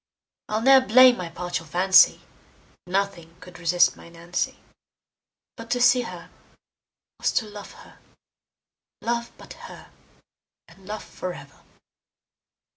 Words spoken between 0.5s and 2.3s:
ne'er blame my partial fancy,